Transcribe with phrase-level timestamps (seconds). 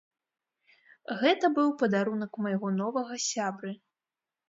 [1.19, 3.71] Гэта быў падарунак майго новага сябры.